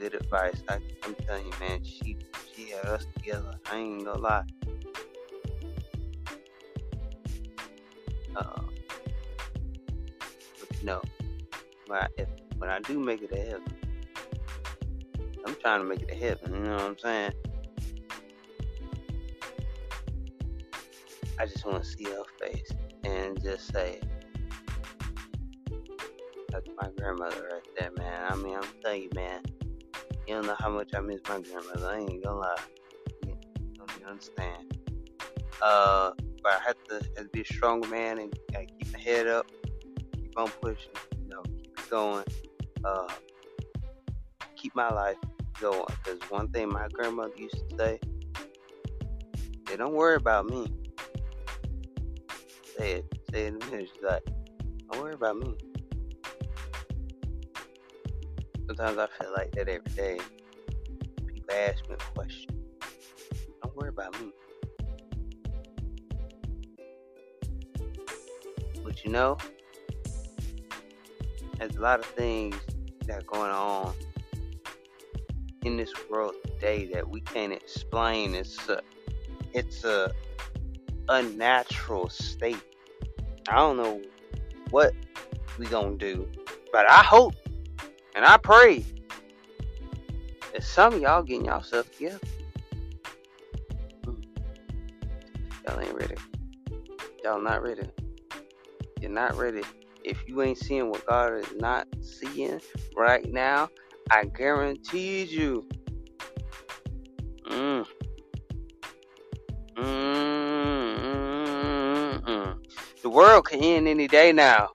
[0.00, 0.62] good advice.
[0.66, 2.16] I, am telling you, man, she
[2.54, 3.54] she had us together.
[3.70, 4.44] I ain't gonna lie.
[8.34, 8.62] Uh,
[10.58, 11.02] but you know,
[11.86, 13.64] when I, if, when I do make it to heaven,
[15.46, 17.32] I'm trying to make it to heaven, you know what I'm saying?
[21.38, 22.70] I just want to see her face
[23.04, 24.00] and just say,
[26.48, 28.32] that's my grandmother right there, man.
[28.32, 29.42] I mean, I'm telling you, man,
[30.30, 31.90] you don't know how much I miss my grandmother.
[31.90, 32.54] I ain't gonna lie.
[33.26, 33.36] You,
[33.74, 34.78] you understand?
[35.60, 39.26] Uh, but I have to, have to be a strong man and keep my head
[39.26, 39.50] up,
[40.14, 42.24] keep on pushing, you know, keep it going.
[42.84, 43.08] Uh,
[44.54, 45.16] keep my life
[45.60, 45.84] going.
[46.04, 47.98] Because one thing my grandmother used to say,
[49.66, 50.72] they don't worry about me.
[52.78, 53.90] Say it, say it in a minute.
[53.92, 54.22] She's like,
[54.92, 55.56] don't worry about me.
[58.70, 60.20] Sometimes I feel like that every day.
[61.26, 62.50] People ask me a question.
[63.64, 64.30] Don't worry about me.
[68.84, 69.38] But you know,
[71.58, 72.54] there's a lot of things
[73.06, 73.92] that are going on
[75.64, 78.36] in this world today that we can't explain.
[78.36, 78.82] It's a,
[79.52, 80.12] it's a
[81.08, 82.62] unnatural state.
[83.48, 84.00] I don't know
[84.70, 84.94] what
[85.58, 86.30] we gonna do,
[86.72, 87.34] but I hope
[88.20, 88.84] and I pray
[90.52, 92.20] that some of y'all getting y'all yourself together.
[94.04, 94.20] Hmm.
[95.66, 96.16] Y'all ain't ready.
[97.24, 97.88] Y'all not ready.
[99.00, 99.62] You're not ready.
[100.04, 102.60] If you ain't seeing what God is not seeing
[102.94, 103.70] right now,
[104.10, 105.66] I guarantee you.
[107.48, 107.86] Mm.
[109.76, 111.06] Mm-mm-mm.
[113.00, 114.68] The world can end any day now.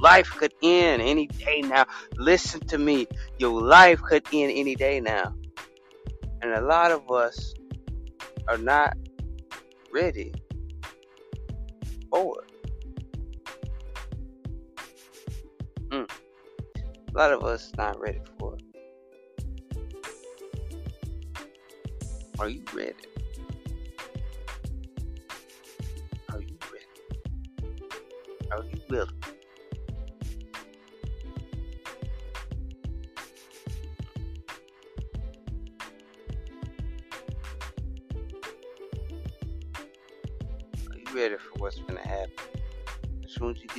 [0.00, 1.86] Life could end any day now.
[2.16, 3.06] Listen to me.
[3.38, 5.34] Your life could end any day now.
[6.42, 7.54] And a lot of us
[8.48, 8.96] are not
[9.92, 10.32] ready
[12.10, 12.52] for it.
[15.88, 16.10] Mm.
[17.14, 18.62] a lot of us not ready for it.
[22.38, 22.92] Are you ready?
[26.32, 26.86] Are you ready?
[28.50, 29.15] Are you willing?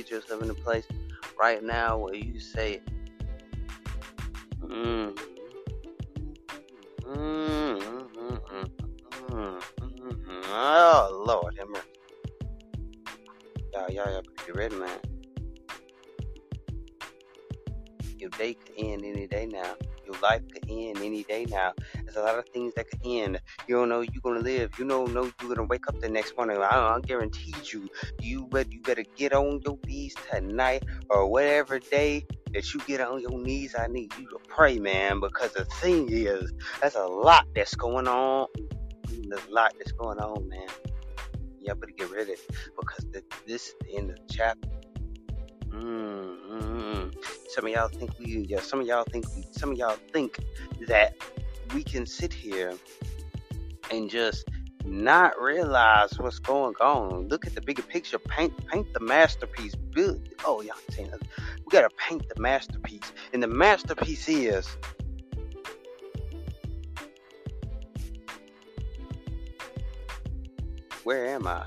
[0.08, 0.86] Get yourself in a place
[1.38, 2.80] right now where you say,
[4.62, 5.18] mm,
[7.02, 7.80] mm,
[9.30, 9.60] mm,
[10.50, 11.84] oh Lord, have mercy.
[13.72, 14.88] Y'all, y'all, y'all be ready, man.
[18.18, 19.74] Your day could end any day now.
[20.06, 21.74] Your life could end any day now.
[22.04, 23.37] There's a lot of things that could end.
[23.98, 24.78] Know you're gonna live.
[24.78, 26.58] You know you're gonna wake up the next morning.
[26.58, 27.88] I, I guarantee you,
[28.20, 32.24] you better you better get on your knees tonight or whatever day
[32.54, 33.74] that you get on your knees.
[33.76, 38.06] I need you to pray, man, because the thing is, there's a lot that's going
[38.06, 38.46] on.
[39.08, 40.68] There's a lot that's going on, man.
[41.60, 42.36] Y'all better get ready
[42.80, 44.68] because the, this is the end of the chapter.
[45.70, 47.08] Mm-hmm.
[47.48, 50.38] Some of y'all think we, yeah, some of y'all think we, some of y'all think
[50.86, 51.16] that
[51.74, 52.74] we can sit here
[53.90, 54.48] and just
[54.84, 57.28] not realize what's going on.
[57.28, 58.18] Look at the bigger picture.
[58.18, 59.74] Paint, paint the masterpiece.
[59.74, 60.28] Build.
[60.44, 61.10] Oh, y'all saying?
[61.64, 64.68] We gotta paint the masterpiece, and the masterpiece is.
[71.04, 71.64] Where am I?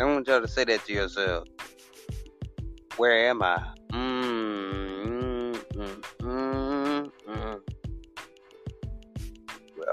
[0.00, 1.46] I want y'all to say that to yourself.
[2.96, 3.64] Where am I?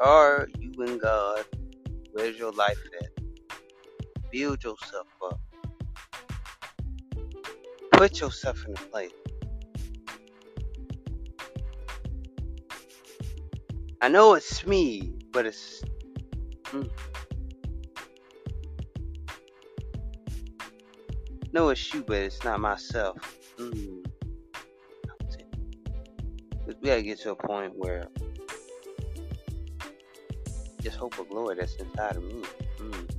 [0.02, 1.46] Are you in God?
[2.12, 3.10] Where's your life at?
[4.32, 5.40] Build yourself up.
[7.94, 9.12] Put yourself in a place.
[14.02, 15.84] I know it's me, but it's.
[16.72, 16.90] Mm.
[21.54, 23.18] No, it's you, but it's not myself.
[23.58, 24.04] Mm.
[26.66, 28.08] We gotta get to a point where
[30.82, 32.44] just hope of glory that's inside of me.
[32.80, 33.10] Mm.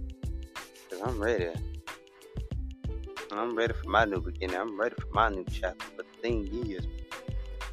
[0.91, 1.51] Cause I'm ready.
[3.31, 4.57] I'm ready for my new beginning.
[4.57, 5.87] I'm ready for my new chapter.
[5.97, 6.87] But the thing is,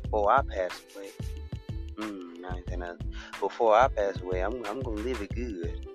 [0.04, 1.10] before I pass away,
[1.98, 3.00] mm,
[3.40, 5.88] Before I pass away, I'm I'm gonna live it good.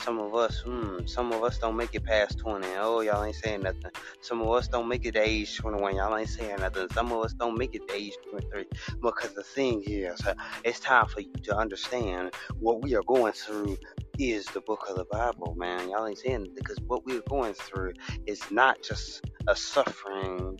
[0.00, 2.66] Some of us, mm, some of us don't make it past 20.
[2.78, 3.90] Oh, y'all ain't saying nothing.
[4.22, 5.96] Some of us don't make it to age 21.
[5.96, 6.88] Y'all ain't saying nothing.
[6.92, 8.64] Some of us don't make it to age 23.
[9.02, 10.34] Because the thing is, uh,
[10.64, 13.76] it's time for you to understand what we are going through
[14.18, 15.90] is the book of the Bible, man.
[15.90, 17.92] Y'all ain't saying because what we're going through
[18.26, 20.58] is not just a suffering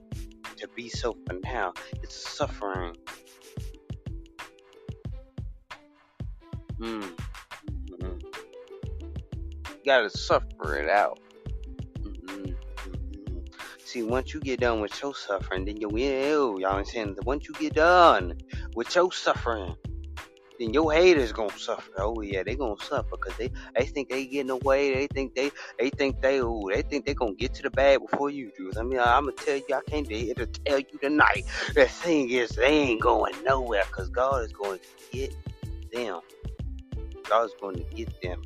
[0.56, 1.72] to be so for now.
[2.02, 2.94] It's suffering.
[6.78, 7.18] Mm.
[9.84, 11.18] Gotta suffer it out.
[12.02, 12.52] Mm-hmm.
[13.84, 16.60] See, once you get done with your suffering, then you will.
[16.60, 17.18] Y'all understand?
[17.24, 18.34] Once you get done
[18.74, 19.74] with your suffering,
[20.60, 21.90] then your haters gonna suffer.
[21.98, 24.94] Oh yeah, they gonna suffer because they they think they getting away.
[24.94, 28.30] They think they they think they they think they gonna get to the bag before
[28.30, 28.70] you do.
[28.78, 31.44] I mean, I'm gonna tell you, I can't be here to tell you tonight.
[31.74, 35.34] The thing is, they ain't going nowhere because God is going to get
[35.92, 36.20] them.
[37.28, 38.42] God is going to get them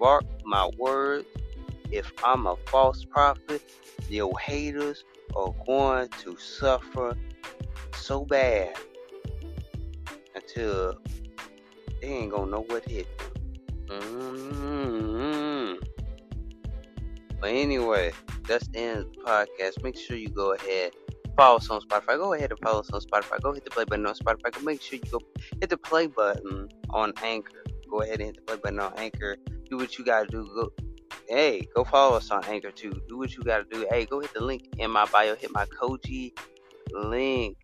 [0.00, 1.26] mark my words,
[1.90, 3.62] if I'm a false prophet,
[4.08, 7.16] your haters are going to suffer
[7.94, 8.74] so bad
[10.34, 10.98] until
[12.00, 14.00] they ain't gonna know what hit them.
[14.00, 15.74] Mm-hmm.
[17.40, 18.12] But anyway,
[18.46, 19.82] that's the end of the podcast.
[19.82, 20.92] Make sure you go ahead.
[21.36, 22.18] Follow us on Spotify.
[22.18, 23.40] Go ahead and follow us on Spotify.
[23.40, 24.52] Go hit the play button on Spotify.
[24.52, 25.20] Go make sure you go
[25.60, 27.64] hit the play button on Anchor.
[27.88, 29.36] Go ahead and hit the play button on Anchor
[29.68, 30.44] do what you gotta do.
[30.54, 30.72] Go,
[31.28, 32.92] hey, go follow us on Anchor too.
[33.08, 33.86] Do what you gotta do.
[33.90, 35.34] Hey, go hit the link in my bio.
[35.36, 36.32] Hit my Koji
[36.92, 37.56] link.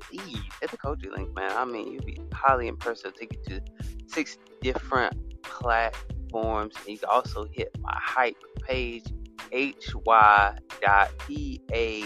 [0.00, 1.50] Please hit the Koji link, man.
[1.52, 3.04] I mean, you'd be highly impressed.
[3.04, 3.60] It'll take you to
[4.06, 6.74] six different platforms.
[6.80, 9.04] And you can also hit my hype page,
[9.52, 9.74] hy
[10.80, 12.02] dot e a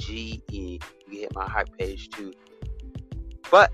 [0.00, 0.78] g e.
[1.06, 2.32] You can hit my hype page too.
[3.50, 3.72] But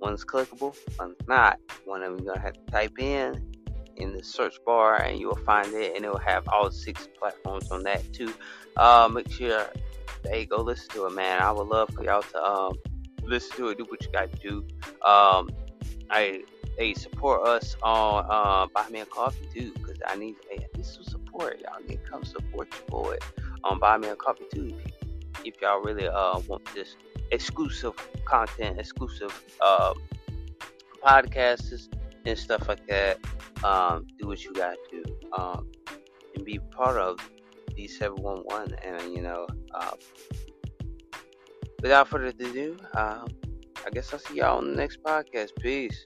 [0.00, 1.58] one's clickable, one's not.
[1.84, 3.55] One of them you're gonna have to type in
[3.96, 7.70] in the search bar and you'll find it and it will have all six platforms
[7.70, 8.32] on that too.
[8.76, 9.66] Uh, make sure
[10.24, 11.40] hey go listen to it man.
[11.40, 12.76] I would love for y'all to um
[13.24, 14.66] listen to it, do what you gotta do.
[15.02, 15.50] Um
[16.10, 16.44] I
[16.78, 20.76] hey support us on uh buy me a coffee too because I need hey, I
[20.76, 21.60] need support.
[21.60, 23.16] Y'all need come support your boy
[23.64, 24.92] on buy me a coffee too if,
[25.44, 26.96] if y'all really uh want this
[27.30, 27.94] exclusive
[28.24, 29.94] content, exclusive uh
[31.04, 31.88] podcasts
[32.26, 33.18] and stuff like that
[33.64, 35.02] um, do what you gotta do
[35.38, 35.66] um,
[36.34, 37.18] and be part of
[37.76, 38.74] D711.
[38.84, 39.92] And, you know, uh,
[41.82, 43.26] without further ado, um,
[43.86, 45.50] I guess I'll see y'all on the next podcast.
[45.60, 46.04] Peace.